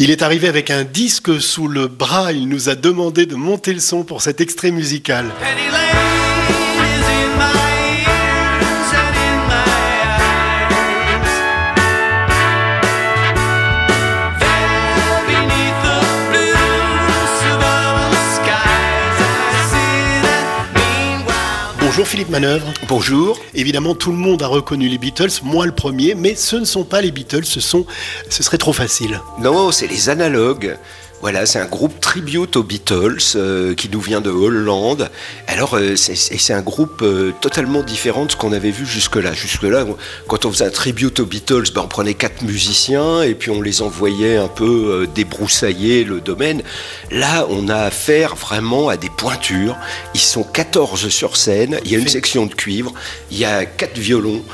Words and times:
Il 0.00 0.12
est 0.12 0.22
arrivé 0.22 0.46
avec 0.46 0.70
un 0.70 0.84
disque 0.84 1.40
sous 1.40 1.66
le 1.66 1.88
bras. 1.88 2.32
Il 2.32 2.48
nous 2.48 2.68
a 2.68 2.76
demandé 2.76 3.26
de 3.26 3.34
monter 3.34 3.72
le 3.72 3.80
son 3.80 4.04
pour 4.04 4.22
cet 4.22 4.40
extrait 4.40 4.70
musical. 4.70 5.26
Bonjour 21.98 22.10
Philippe 22.12 22.30
Manœuvre. 22.30 22.72
Bonjour. 22.86 23.40
Évidemment, 23.56 23.92
tout 23.92 24.12
le 24.12 24.16
monde 24.18 24.40
a 24.44 24.46
reconnu 24.46 24.86
les 24.86 24.98
Beatles, 24.98 25.42
moi 25.42 25.66
le 25.66 25.72
premier, 25.72 26.14
mais 26.14 26.36
ce 26.36 26.54
ne 26.54 26.64
sont 26.64 26.84
pas 26.84 27.00
les 27.00 27.10
Beatles, 27.10 27.44
ce 27.44 27.58
sont, 27.58 27.86
ce 28.30 28.44
serait 28.44 28.56
trop 28.56 28.72
facile. 28.72 29.20
Non, 29.40 29.72
c'est 29.72 29.88
les 29.88 30.08
analogues. 30.08 30.78
Voilà, 31.20 31.46
c'est 31.46 31.58
un 31.58 31.66
groupe 31.66 31.98
tribute 31.98 32.54
aux 32.54 32.62
Beatles 32.62 33.18
euh, 33.34 33.74
qui 33.74 33.88
nous 33.88 34.00
vient 34.00 34.20
de 34.20 34.30
Hollande. 34.30 35.10
Alors, 35.48 35.74
euh, 35.74 35.96
c'est 35.96 36.52
un 36.52 36.62
groupe 36.62 37.02
euh, 37.02 37.32
totalement 37.40 37.82
différent 37.82 38.26
de 38.26 38.30
ce 38.30 38.36
qu'on 38.36 38.52
avait 38.52 38.70
vu 38.70 38.86
jusque-là. 38.86 39.32
Jusque-là, 39.32 39.84
quand 40.28 40.44
on 40.44 40.52
faisait 40.52 40.66
un 40.66 40.70
tribute 40.70 41.18
aux 41.18 41.26
Beatles, 41.26 41.72
ben, 41.74 41.82
on 41.82 41.88
prenait 41.88 42.14
quatre 42.14 42.42
musiciens 42.42 43.22
et 43.22 43.34
puis 43.34 43.50
on 43.50 43.60
les 43.60 43.82
envoyait 43.82 44.36
un 44.36 44.46
peu 44.46 45.08
débroussailler 45.12 46.04
le 46.04 46.20
domaine. 46.20 46.62
Là, 47.10 47.48
on 47.50 47.68
a 47.68 47.78
affaire 47.78 48.36
vraiment 48.36 48.88
à 48.88 48.96
des 48.96 49.10
pointures. 49.10 49.76
Ils 50.14 50.20
sont 50.20 50.44
14 50.44 51.08
sur 51.08 51.36
scène, 51.36 51.80
il 51.84 51.90
y 51.90 51.96
a 51.96 51.98
une 51.98 52.08
section 52.08 52.46
de 52.46 52.54
cuivre, 52.54 52.92
il 53.32 53.38
y 53.38 53.44
a 53.44 53.66
quatre 53.66 53.98
violons. 53.98 54.44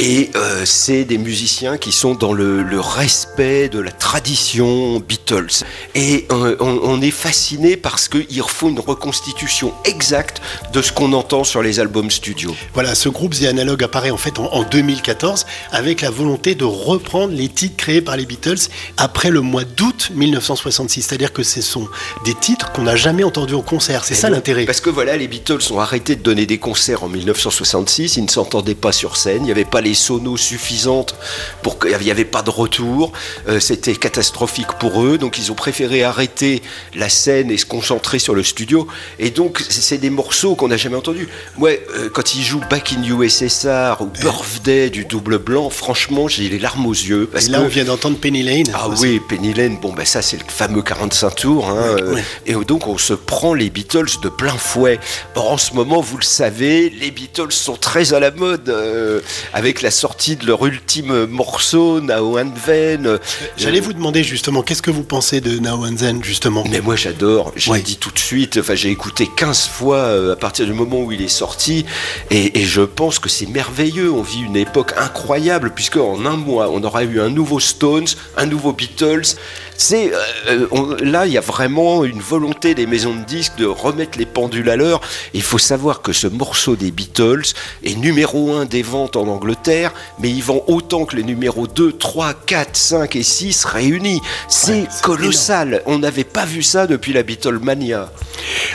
Et 0.00 0.30
euh, 0.34 0.64
c'est 0.64 1.04
des 1.04 1.18
musiciens 1.18 1.78
qui 1.78 1.92
sont 1.92 2.14
dans 2.14 2.32
le, 2.32 2.62
le, 2.62 2.80
respect 2.80 3.68
de 3.68 3.78
la 3.78 3.92
tradition 3.92 4.98
Beatles. 4.98 5.64
Et 5.94 6.26
euh, 6.32 6.56
on, 6.58 6.80
on, 6.82 7.00
est 7.00 7.12
fasciné 7.12 7.76
parce 7.76 8.08
qu'ils 8.08 8.42
font 8.42 8.70
une 8.70 8.80
reconstitution 8.80 9.72
exacte 9.84 10.42
de 10.72 10.82
ce 10.82 10.92
qu'on 10.92 11.12
entend 11.12 11.44
sur 11.44 11.62
les 11.62 11.78
albums 11.78 12.10
studio. 12.10 12.54
Voilà, 12.74 12.94
ce 12.96 13.08
groupe 13.08 13.34
The 13.34 13.44
Analog 13.44 13.84
apparaît 13.84 14.10
en 14.10 14.16
fait 14.16 14.38
en, 14.38 14.52
en 14.52 14.64
2014 14.64 15.46
avec 15.70 16.00
la 16.00 16.10
volonté 16.10 16.56
de 16.56 16.64
reprendre 16.64 17.32
les 17.32 17.48
titres 17.48 17.76
créés 17.76 18.02
par 18.02 18.16
les 18.16 18.26
Beatles 18.26 18.68
après 18.96 19.30
le 19.30 19.42
mois 19.42 19.64
d'août 19.64 20.10
1966. 20.14 21.02
C'est-à-dire 21.02 21.32
que 21.32 21.44
ce 21.44 21.62
sont 21.62 21.88
des 22.24 22.34
titres 22.34 22.72
qu'on 22.72 22.82
n'a 22.82 22.96
jamais 22.96 23.22
entendus 23.22 23.54
en 23.54 23.62
concert. 23.62 24.04
C'est 24.04 24.14
ça 24.14 24.28
l'intérêt. 24.28 24.64
Parce 24.64 24.80
que 24.80 24.90
voilà, 24.90 25.16
les 25.16 25.28
Beatles 25.28 25.72
ont 25.72 25.78
arrêté 25.78 26.16
de 26.16 26.22
donner 26.22 26.46
des 26.46 26.58
concerts 26.58 27.04
en 27.04 27.08
1966. 27.08 28.16
Ils 28.16 28.24
ne 28.24 28.28
s'entendaient 28.28 28.74
pas 28.74 28.92
sur 28.92 29.16
scène. 29.16 29.42
Il 29.42 29.44
n'y 29.44 29.52
avait 29.52 29.64
pas 29.64 29.83
les 29.84 29.94
sonos 29.94 30.36
suffisantes 30.36 31.14
pour 31.62 31.78
qu'il 31.78 31.96
n'y 31.98 32.10
avait 32.10 32.24
pas 32.24 32.42
de 32.42 32.50
retour. 32.50 33.12
Euh, 33.48 33.60
C'était 33.60 33.94
catastrophique 33.94 34.72
pour 34.80 35.04
eux, 35.04 35.18
donc 35.18 35.38
ils 35.38 35.52
ont 35.52 35.54
préféré 35.54 36.02
arrêter 36.02 36.62
la 36.94 37.08
scène 37.08 37.50
et 37.50 37.58
se 37.58 37.66
concentrer 37.66 38.18
sur 38.18 38.34
le 38.34 38.42
studio. 38.42 38.88
Et 39.18 39.30
donc 39.30 39.62
c'est 39.68 39.98
des 39.98 40.10
morceaux 40.10 40.54
qu'on 40.54 40.68
n'a 40.68 40.76
jamais 40.76 40.96
entendus. 40.96 41.28
Moi, 41.56 41.70
euh, 41.70 42.08
quand 42.12 42.34
ils 42.34 42.42
jouent 42.42 42.64
Back 42.70 42.94
in 42.96 43.02
USSR 43.02 43.96
ou 44.00 44.06
Birthday 44.06 44.90
du 44.90 45.04
double 45.04 45.38
blanc, 45.38 45.70
franchement, 45.70 46.28
j'ai 46.28 46.48
les 46.48 46.58
larmes 46.58 46.86
aux 46.86 46.92
yeux. 46.92 47.28
Parce 47.30 47.46
et 47.46 47.50
là, 47.50 47.58
que... 47.58 47.64
on 47.64 47.68
vient 47.68 47.84
d'entendre 47.84 48.16
Penny 48.18 48.42
Lane. 48.42 48.72
Ah 48.74 48.88
oui, 49.00 49.20
Penny 49.28 49.52
Lane, 49.52 49.78
bon, 49.80 49.92
ben 49.92 50.04
ça 50.06 50.22
c'est 50.22 50.38
le 50.38 50.44
fameux 50.48 50.82
45 50.82 51.34
tours. 51.34 51.68
Hein, 51.68 51.96
oui, 51.96 52.02
oui. 52.14 52.20
Et 52.46 52.54
donc 52.64 52.86
on 52.86 52.98
se 52.98 53.12
prend 53.14 53.54
les 53.54 53.70
Beatles 53.70 54.20
de 54.22 54.28
plein 54.28 54.56
fouet. 54.56 54.98
Bon, 55.34 55.42
en 55.42 55.58
ce 55.58 55.74
moment, 55.74 56.00
vous 56.00 56.16
le 56.16 56.24
savez, 56.24 56.90
les 56.90 57.10
Beatles 57.10 57.52
sont 57.52 57.76
très 57.76 58.14
à 58.14 58.20
la 58.20 58.30
mode 58.30 58.68
euh, 58.68 59.20
avec 59.52 59.73
la 59.82 59.90
sortie 59.90 60.36
de 60.36 60.46
leur 60.46 60.64
ultime 60.66 61.26
morceau, 61.26 62.00
Now 62.00 62.38
and 62.38 62.52
Then. 62.66 63.18
J'allais 63.56 63.80
vous 63.80 63.92
demander 63.92 64.22
justement, 64.22 64.62
qu'est-ce 64.62 64.82
que 64.82 64.90
vous 64.90 65.02
pensez 65.02 65.40
de 65.40 65.58
Now 65.58 65.84
and 65.86 65.96
Then 65.96 66.22
justement? 66.22 66.64
Mais 66.70 66.80
moi 66.80 66.96
j'adore, 66.96 67.52
j'ai 67.56 67.70
Oui. 67.70 67.82
dit 67.82 67.96
tout 67.96 68.10
de 68.10 68.18
suite, 68.18 68.58
enfin 68.58 68.74
j'ai 68.74 68.90
écouté 68.90 69.28
15 69.36 69.66
fois 69.68 69.96
euh, 69.96 70.32
à 70.32 70.36
partir 70.36 70.66
du 70.66 70.72
moment 70.72 71.00
où 71.02 71.12
il 71.12 71.22
est 71.22 71.28
sorti 71.28 71.84
et, 72.30 72.60
et 72.60 72.64
je 72.64 72.82
pense 72.82 73.18
que 73.18 73.28
c'est 73.28 73.46
merveilleux, 73.46 74.10
on 74.12 74.22
vit 74.22 74.40
une 74.40 74.56
époque 74.56 74.92
incroyable 74.96 75.72
puisque 75.74 75.96
en 75.96 76.24
un 76.26 76.36
mois 76.36 76.68
on 76.70 76.82
aura 76.84 77.04
eu 77.04 77.20
un 77.20 77.28
nouveau 77.30 77.60
Stones, 77.60 78.06
un 78.36 78.46
nouveau 78.46 78.72
Beatles. 78.72 79.36
C'est 79.76 80.12
euh, 80.46 80.96
là 81.02 81.26
il 81.26 81.32
y 81.32 81.38
a 81.38 81.40
vraiment 81.40 82.04
une 82.04 82.20
volonté 82.20 82.74
des 82.74 82.86
maisons 82.86 83.14
de 83.14 83.24
disques 83.24 83.56
de 83.56 83.66
remettre 83.66 84.18
les 84.18 84.26
pendules 84.26 84.70
à 84.70 84.76
l'heure. 84.76 85.00
Il 85.32 85.42
faut 85.42 85.58
savoir 85.58 86.02
que 86.02 86.12
ce 86.12 86.26
morceau 86.26 86.76
des 86.76 86.90
Beatles 86.90 87.54
est 87.82 87.96
numéro 87.96 88.52
1 88.52 88.66
des 88.66 88.82
ventes 88.82 89.16
en 89.16 89.26
Angleterre, 89.28 89.92
mais 90.18 90.30
il 90.30 90.42
vend 90.42 90.62
autant 90.66 91.04
que 91.04 91.16
les 91.16 91.22
numéros 91.22 91.66
2, 91.66 91.92
3, 91.92 92.34
4, 92.46 92.76
5 92.76 93.16
et 93.16 93.22
6 93.22 93.64
réunis. 93.64 94.20
C'est 94.48 94.74
Ouais, 94.74 94.86
c'est 94.90 95.02
colossal. 95.02 95.82
On 95.86 95.98
n'avait 95.98 96.24
pas 96.24 96.44
vu 96.44 96.62
ça 96.62 96.86
depuis 96.86 97.12
la 97.12 97.22
Beatlemania. 97.22 98.10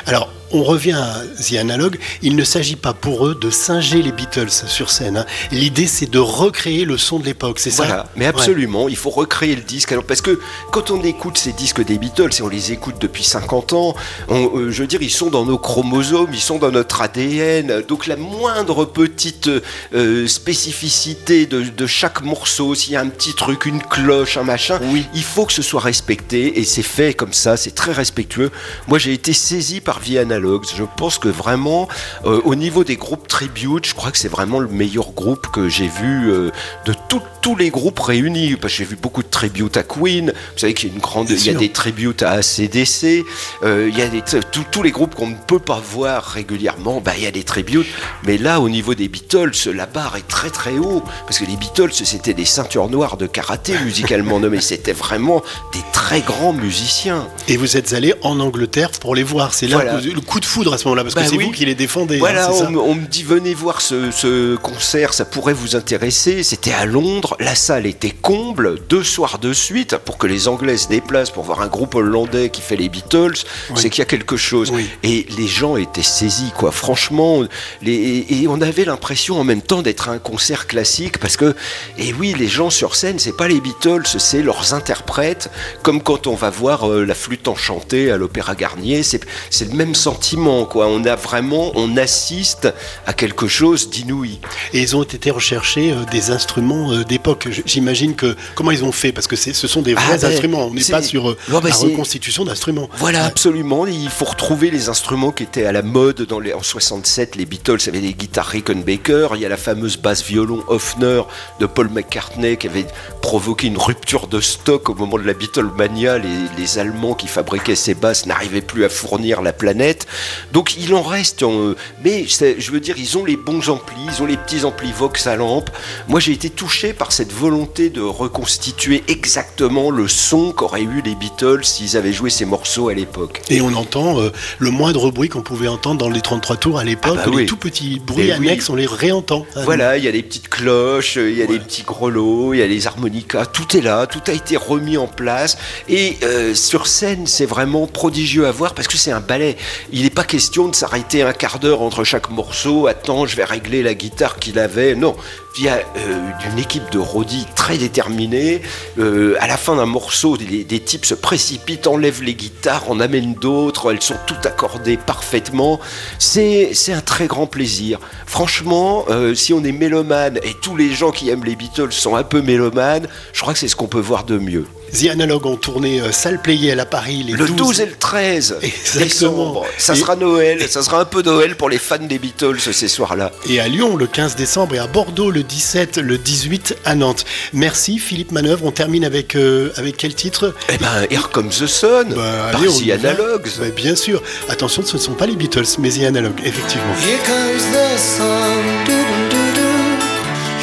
Alors, 0.05 0.29
on 0.51 0.63
revient 0.63 0.93
à 0.93 1.21
The 1.41 1.53
Analog. 1.55 1.97
Il 2.21 2.35
ne 2.35 2.43
s'agit 2.43 2.75
pas 2.75 2.93
pour 2.93 3.27
eux 3.27 3.35
de 3.39 3.49
singer 3.49 4.01
les 4.01 4.11
Beatles 4.11 4.49
sur 4.49 4.89
scène. 4.91 5.17
hein. 5.17 5.25
L'idée, 5.51 5.87
c'est 5.87 6.09
de 6.09 6.19
recréer 6.19 6.85
le 6.85 6.97
son 6.97 7.19
de 7.19 7.25
l'époque, 7.25 7.59
c'est 7.59 7.71
ça 7.71 7.85
Voilà, 7.85 8.05
mais 8.15 8.25
absolument, 8.25 8.89
il 8.89 8.95
faut 8.97 9.09
recréer 9.09 9.55
le 9.55 9.61
disque. 9.61 9.91
Alors, 9.91 10.03
parce 10.03 10.21
que 10.21 10.39
quand 10.71 10.91
on 10.91 11.03
écoute 11.03 11.37
ces 11.37 11.51
disques 11.53 11.83
des 11.83 11.97
Beatles, 11.97 12.29
et 12.39 12.41
on 12.41 12.47
les 12.49 12.71
écoute 12.71 12.95
depuis 12.99 13.23
50 13.23 13.73
ans, 13.73 13.95
on- 14.27 14.57
euh, 14.57 14.71
je 14.71 14.81
veux 14.81 14.87
dire, 14.87 15.01
ils 15.01 15.09
sont 15.11 15.29
dans 15.29 15.45
nos 15.45 15.57
chromosomes, 15.57 16.29
ils 16.33 16.39
sont 16.39 16.57
dans 16.57 16.71
notre 16.71 17.01
ADN. 17.01 17.81
Donc 17.87 18.07
la 18.07 18.15
moindre 18.15 18.85
petite 18.85 19.49
euh, 19.93 20.27
spécificité 20.27 21.45
de, 21.45 21.61
de 21.63 21.87
chaque 21.87 22.21
morceau, 22.21 22.75
s'il 22.75 22.93
y 22.93 22.95
a 22.95 23.01
un 23.01 23.07
petit 23.09 23.33
truc, 23.33 23.65
une 23.65 23.81
cloche, 23.81 24.37
un 24.37 24.43
machin, 24.43 24.79
Oui. 24.91 25.05
il 25.13 25.23
faut 25.23 25.45
que 25.45 25.53
ce 25.53 25.61
soit 25.61 25.79
respecté, 25.81 26.59
et 26.59 26.63
c'est 26.63 26.83
fait 26.83 27.13
comme 27.13 27.33
ça, 27.33 27.55
c'est 27.57 27.71
très 27.75 27.91
respectueux. 27.93 28.51
Moi, 28.87 28.99
j'ai 28.99 29.13
été 29.13 29.33
saisi 29.33 29.79
par 29.81 29.99
Vie 29.99 30.17
Analogues. 30.39 30.65
Je 30.75 30.83
pense 30.97 31.17
que 31.19 31.27
vraiment, 31.29 31.87
euh, 32.25 32.41
au 32.45 32.55
niveau 32.55 32.83
des 32.83 32.95
groupes 32.95 33.27
tribute, 33.27 33.85
je 33.85 33.93
crois 33.93 34.11
que 34.11 34.17
c'est 34.17 34.27
vraiment 34.29 34.59
le 34.59 34.67
meilleur 34.67 35.11
groupe 35.11 35.47
que 35.51 35.69
j'ai 35.69 35.87
vu 35.87 36.31
euh, 36.31 36.49
de 36.85 36.93
tout- 37.07 37.21
tous 37.41 37.55
les 37.55 37.69
groupes 37.69 37.99
réunis. 37.99 38.55
Parce 38.55 38.73
que 38.73 38.79
j'ai 38.79 38.85
vu 38.85 38.95
beaucoup 38.95 39.21
de 39.23 39.27
tributes 39.29 39.77
à 39.77 39.83
Queen. 39.83 40.27
Vous 40.53 40.59
savez 40.59 40.73
qu'il 40.73 40.89
y 40.89 40.91
a 40.91 40.95
une 40.95 41.01
grande, 41.01 41.27
Bien 41.27 41.35
il 41.35 41.45
y 41.45 41.49
a 41.49 41.51
sûr. 41.51 41.59
des 41.59 41.71
tributes 41.71 42.23
à 42.23 42.31
ACDC. 42.31 43.25
euh, 43.63 43.89
il 43.91 43.97
y 43.97 44.01
a 44.01 44.07
des, 44.07 44.21
tous- 44.21 44.65
tous 44.71 44.83
les 44.83 44.91
groupes 44.91 45.15
qu'on 45.15 45.27
ne 45.27 45.35
peut 45.47 45.59
pas 45.59 45.79
voir 45.79 46.23
régulièrement. 46.23 47.01
Bah, 47.01 47.13
il 47.17 47.23
y 47.23 47.27
a 47.27 47.31
des 47.31 47.43
tributes. 47.43 47.87
Mais 48.25 48.37
là, 48.37 48.59
au 48.61 48.69
niveau 48.69 48.93
des 48.95 49.07
Beatles, 49.07 49.51
la 49.73 49.85
barre 49.85 50.15
est 50.17 50.27
très 50.27 50.49
très 50.49 50.77
haut. 50.77 51.03
Parce 51.25 51.39
que 51.39 51.45
les 51.45 51.55
Beatles, 51.57 51.91
c'était 51.93 52.33
des 52.33 52.45
ceintures 52.45 52.89
noires 52.89 53.17
de 53.17 53.27
karaté 53.27 53.73
musicalement 53.83 54.39
nommés. 54.43 54.61
C'était 54.61 54.93
vraiment 54.93 55.41
des 55.73 55.79
très 55.93 56.21
grands 56.21 56.53
musiciens. 56.53 57.27
Et 57.47 57.57
vous 57.57 57.77
êtes 57.77 57.93
allé 57.93 58.13
en 58.21 58.39
Angleterre 58.39 58.91
pour 58.99 59.15
les 59.15 59.23
voir. 59.23 59.53
C'est 59.53 59.67
là 59.67 59.77
Voilà. 59.77 59.93
que 59.99 60.19
coup 60.29 60.39
de 60.39 60.45
foudre 60.45 60.73
à 60.73 60.77
ce 60.77 60.85
moment-là, 60.85 61.03
parce 61.03 61.15
Bah 61.15 61.23
que 61.23 61.29
c'est 61.29 61.37
oui. 61.37 61.45
vous 61.45 61.51
qui 61.51 61.65
les 61.65 61.73
défendez. 61.75 62.15
hein, 62.15 62.19
Voilà, 62.19 62.51
c'est 62.51 62.65
on, 62.65 62.69
me- 62.71 62.79
on 62.79 62.93
me 62.95 63.05
dit 63.07 63.23
venez 63.23 63.53
voir 63.55 63.81
ce, 63.81 64.11
ce 64.11 64.55
concert, 64.57 65.13
ça 65.13 65.25
pourrait 65.25 65.53
vous 65.53 65.75
intéresser. 65.75 66.43
C'était 66.43 66.71
à 66.71 66.85
Londres, 66.85 67.35
la 67.39 67.55
salle 67.55 67.85
était 67.87 68.11
comble, 68.11 68.79
deux 68.87 69.03
soirs 69.03 69.39
de 69.39 69.53
suite, 69.53 69.97
pour 69.97 70.17
que 70.19 70.27
les 70.27 70.47
Anglais 70.47 70.77
se 70.77 70.87
déplacent 70.87 71.31
pour 71.31 71.43
voir 71.43 71.61
un 71.61 71.67
groupe 71.67 71.95
hollandais 71.95 72.49
qui 72.51 72.61
fait 72.61 72.75
les 72.75 72.89
Beatles, 72.89 73.33
Oui. 73.71 73.75
c'est 73.81 73.89
qu'il 73.89 73.99
y 73.99 74.03
a 74.03 74.05
quelque 74.05 74.37
chose. 74.37 74.69
Oui. 74.71 74.85
Et 75.03 75.25
les 75.37 75.47
gens 75.47 75.75
étaient 75.77 76.03
saisis, 76.03 76.51
quoi. 76.55 76.71
Franchement, 76.71 77.41
les, 77.81 78.25
et 78.29 78.47
on 78.47 78.61
avait 78.61 78.85
l'impression 78.85 79.39
en 79.39 79.43
même 79.43 79.61
temps 79.63 79.81
d'être 79.81 80.09
à 80.09 80.11
un 80.11 80.19
concert 80.19 80.67
classique, 80.67 81.17
parce 81.17 81.37
que, 81.37 81.55
et 81.97 82.13
oui, 82.13 82.35
les 82.37 82.47
gens 82.47 82.69
sur 82.69 82.95
scène, 82.95 83.17
c'est 83.19 83.35
pas 83.35 83.47
les 83.47 83.59
Beatles, 83.61 84.03
c'est 84.19 84.43
leurs 84.43 84.73
interprètes, 84.75 85.49
comme 85.81 86.01
quand 86.03 86.27
on 86.27 86.35
va 86.35 86.49
voir 86.51 86.87
euh, 86.89 87.03
la 87.05 87.15
flûte 87.15 87.47
enchantée 87.47 88.11
à 88.11 88.17
l'Opéra 88.17 88.53
Garnier, 88.55 89.01
c'est 89.03 89.19
c'est 89.49 89.65
le 89.69 89.75
même 89.75 89.95
sentiment, 90.23 90.65
quoi. 90.65 90.87
On 90.87 91.05
a 91.05 91.15
vraiment, 91.15 91.71
on 91.75 91.95
assiste 91.95 92.67
à 93.07 93.13
quelque 93.13 93.47
chose 93.47 93.89
d'inouï. 93.89 94.39
Et 94.73 94.81
ils 94.81 94.95
ont 94.97 95.03
été 95.03 95.31
rechercher 95.31 95.91
euh, 95.93 96.03
des 96.11 96.29
instruments 96.31 96.91
euh, 96.91 97.03
d'époque. 97.05 97.47
J'imagine 97.65 98.15
que 98.15 98.35
comment 98.55 98.71
ils 98.71 98.83
ont 98.83 98.91
fait, 98.91 99.13
parce 99.13 99.27
que 99.27 99.37
ce 99.37 99.53
sont 99.67 99.81
des 99.81 99.95
Ah, 99.97 100.01
vrais 100.01 100.17
ben, 100.17 100.31
instruments. 100.31 100.65
On 100.67 100.73
n'est 100.73 100.83
pas 100.83 101.01
sur 101.01 101.29
euh, 101.29 101.37
Non, 101.47 101.61
la 101.61 101.73
reconstitution 101.73 102.43
d'instruments. 102.43 102.89
Voilà, 102.97 103.19
Ouais. 103.21 103.25
absolument. 103.27 103.87
Il 103.87 104.09
faut 104.09 104.25
retrouver 104.25 104.71
les 104.71 104.89
instruments 104.89 105.31
qui 105.31 105.43
étaient 105.43 105.65
à 105.65 105.71
la 105.71 105.81
mode 105.83 106.23
dans 106.23 106.39
les, 106.41 106.53
en 106.53 106.61
67. 106.63 107.37
Les 107.37 107.45
Beatles 107.45 107.77
avaient 107.87 108.01
des 108.01 108.13
guitares 108.13 108.47
Rickenbacker. 108.47 109.29
Il 109.35 109.41
y 109.41 109.45
a 109.45 109.49
la 109.49 109.57
fameuse 109.57 109.95
basse 109.97 110.23
violon 110.25 110.63
Hofner 110.67 111.21
de 111.61 111.65
Paul 111.65 111.89
McCartney 111.89 112.57
qui 112.57 112.67
avait 112.67 112.85
provoqué 113.21 113.67
une 113.67 113.77
rupture 113.77 114.27
de 114.27 114.41
stock 114.41 114.89
au 114.89 114.95
moment 114.95 115.17
de 115.17 115.23
la 115.23 115.33
Beatlemania. 115.33 116.17
Les, 116.17 116.27
les 116.57 116.77
Allemands 116.77 117.13
qui 117.13 117.27
fabriquaient 117.27 117.75
ces 117.75 117.93
basses 117.93 118.25
n'arrivaient 118.25 118.61
plus 118.61 118.83
à 118.83 118.89
fournir 118.89 119.41
la 119.41 119.53
planète. 119.53 120.05
Donc 120.53 120.75
il 120.77 120.93
en 120.93 121.01
reste. 121.01 121.43
en- 121.43 121.73
mais 122.03 122.25
je 122.27 122.71
veux 122.71 122.79
dire, 122.79 122.95
ils 122.97 123.17
ont 123.17 123.25
les 123.25 123.37
bons 123.37 123.69
amplis, 123.69 123.95
ils 124.07 124.21
ont 124.23 124.25
les 124.25 124.37
petits 124.37 124.65
amplis 124.65 124.91
Vox 124.97 125.27
à 125.27 125.35
lampe. 125.35 125.69
Moi 126.07 126.19
j'ai 126.19 126.31
été 126.31 126.49
touché 126.49 126.93
par 126.93 127.11
cette 127.11 127.31
volonté 127.31 127.89
de 127.89 128.01
reconstituer 128.01 129.03
exactement 129.07 129.91
le 129.91 130.07
son 130.07 130.51
qu'auraient 130.51 130.81
eu 130.81 131.01
les 131.03 131.15
Beatles 131.15 131.63
s'ils 131.63 131.97
avaient 131.97 132.13
joué 132.13 132.29
ces 132.29 132.45
morceaux 132.45 132.89
à 132.89 132.93
l'époque. 132.93 133.41
Et 133.49 133.61
on 133.61 133.73
entend 133.73 134.19
euh, 134.19 134.31
le 134.59 134.71
moindre 134.71 135.11
bruit 135.11 135.29
qu'on 135.29 135.41
pouvait 135.41 135.67
entendre 135.67 135.99
dans 135.99 136.09
les 136.09 136.21
33 136.21 136.57
tours 136.57 136.79
à 136.79 136.83
l'époque, 136.83 137.17
Ah 137.21 137.29
bah 137.29 137.37
les 137.39 137.45
tout 137.45 137.57
petits 137.57 137.99
bruits 137.99 138.27
Et 138.27 138.31
annexes, 138.31 138.69
on 138.69 138.75
les 138.75 138.85
réentend. 138.85 139.45
Ah, 139.55 139.61
Voilà, 139.65 139.97
il 139.97 140.03
y 140.03 140.07
a 140.07 140.11
les 140.11 140.23
petites 140.23 140.49
cloches, 140.49 141.15
il 141.17 141.37
y 141.37 141.41
a 141.41 141.45
les 141.45 141.59
petits 141.59 141.83
grelots, 141.83 142.53
il 142.53 142.59
y 142.59 142.61
a 142.63 142.67
les 142.67 142.87
harmonicas, 142.87 143.45
tout 143.45 143.75
est 143.77 143.81
là, 143.81 144.07
tout 144.07 144.21
a 144.27 144.31
été 144.33 144.57
remis 144.57 144.97
en 144.97 145.07
place. 145.07 145.57
Et 145.87 146.17
euh, 146.23 146.53
sur 146.53 146.87
scène, 146.87 147.27
c'est 147.27 147.45
vraiment 147.45 147.87
prodigieux 147.87 148.47
à 148.47 148.51
voir 148.51 148.73
parce 148.73 148.87
que 148.87 148.97
c'est 148.97 149.11
un 149.11 149.19
ballet. 149.21 149.57
Il 149.91 149.98
n'est 150.03 150.09
pas 150.09 150.23
question 150.23 150.67
de 150.67 150.75
s'arrêter 150.75 151.21
un 151.23 151.33
quart 151.33 151.59
d'heure 151.59 151.81
entre 151.81 152.03
chaque 152.03 152.29
morceau. 152.29 152.87
Attends, 152.87 153.25
je 153.25 153.35
vais 153.35 153.43
régler 153.43 153.83
la 153.83 153.93
guitare 153.93 154.37
qu'il 154.37 154.59
avait. 154.59 154.95
Non, 154.95 155.15
il 155.57 155.63
y 155.65 155.69
a 155.69 155.77
euh, 155.97 156.29
une 156.51 156.59
équipe 156.59 156.89
de 156.91 156.99
rodis 156.99 157.45
très 157.55 157.77
déterminée. 157.77 158.61
Euh, 158.99 159.35
à 159.39 159.47
la 159.47 159.57
fin 159.57 159.75
d'un 159.75 159.85
morceau, 159.87 160.37
des, 160.37 160.63
des 160.63 160.79
types 160.79 161.05
se 161.05 161.15
précipitent, 161.15 161.87
enlèvent 161.87 162.21
les 162.23 162.35
guitares, 162.35 162.89
en 162.89 162.99
amènent 162.99 163.33
d'autres. 163.33 163.91
Elles 163.91 164.01
sont 164.01 164.15
toutes 164.27 164.45
accordées 164.45 164.97
parfaitement. 164.97 165.79
C'est 166.19 166.71
un 166.93 167.01
très 167.01 167.27
grand 167.27 167.47
plaisir. 167.47 167.99
Franchement, 168.25 169.05
euh, 169.09 169.33
si 169.35 169.53
on 169.53 169.63
est 169.63 169.71
mélomane 169.71 170.37
et 170.43 170.53
tous 170.61 170.75
les 170.75 170.93
gens 170.93 171.11
qui 171.11 171.29
aiment 171.29 171.43
les 171.43 171.55
Beatles 171.55 171.91
sont 171.91 172.15
un 172.15 172.23
peu 172.23 172.41
mélomanes, 172.41 173.07
je 173.33 173.41
crois 173.41 173.53
que 173.53 173.59
c'est 173.59 173.67
ce 173.67 173.75
qu'on 173.75 173.87
peut 173.87 173.99
voir 173.99 174.23
de 174.23 174.37
mieux. 174.37 174.65
The 174.91 175.09
Analog 175.11 175.45
ont 175.45 175.55
tourné 175.55 176.01
euh, 176.01 176.11
salle 176.11 176.41
Playel 176.41 176.79
à 176.79 176.85
Paris 176.85 177.23
les 177.23 177.33
Le 177.33 177.47
12 177.47 177.81
et 177.81 177.85
le 177.85 177.91
13 177.95 178.57
Exactement. 178.63 179.03
décembre, 179.05 179.65
ça 179.77 179.93
Et- 179.93 179.97
sera 179.97 180.15
Noël, 180.15 180.67
ça 180.67 180.81
sera 180.81 180.99
un 181.01 181.05
peu 181.05 181.21
Noël 181.21 181.55
pour 181.55 181.69
les 181.69 181.77
fans 181.77 181.97
des 181.99 182.17
Beatles 182.17 182.59
ces 182.59 182.87
soirs-là. 182.87 183.31
et 183.47 183.59
à 183.59 183.67
Lyon 183.67 183.95
le 183.95 184.07
15 184.07 184.35
décembre 184.35 184.73
et 184.75 184.79
à 184.79 184.87
Bordeaux 184.87 185.29
le 185.29 185.38
17, 185.43 185.97
le 185.97 186.17
18 186.17 186.75
à 186.85 186.95
Nantes. 186.95 187.25
Merci 187.53 187.99
Philippe 187.99 188.31
Manœuvre. 188.31 188.65
On 188.65 188.71
termine 188.71 189.03
avec, 189.05 189.35
euh, 189.35 189.71
avec 189.77 189.97
quel 189.97 190.13
titre? 190.15 190.53
Eh 190.69 190.77
ben, 190.77 191.05
Here 191.09 191.29
Comes 191.31 191.49
the 191.49 191.67
Sun, 191.67 192.13
Bah, 192.15 192.49
par 192.51 192.61
allez, 192.61 192.69
The. 192.69 192.91
Analogues. 193.05 193.49
Bah, 193.59 193.65
bien 193.75 193.95
sûr. 193.95 194.21
Attention, 194.49 194.83
ce 194.85 194.97
ne 194.97 195.01
sont 195.01 195.13
pas 195.13 195.25
les 195.25 195.35
Beatles, 195.35 195.65
mais 195.79 195.89
The 195.89 196.03
Analog, 196.03 196.33
effectivement. 196.43 196.93
Here 197.01 197.19
comes 197.25 197.63
the 197.71 197.97
sun, 197.97 198.85
doo 198.85 198.91
doo 198.91 199.29
doo 199.29 199.53
doo. 199.55 199.69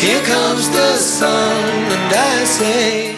Here 0.00 0.20
comes 0.25 0.69
the 0.70 0.99
sun, 0.99 1.29
and 1.90 2.12
I 2.14 2.46
say. 2.46 3.16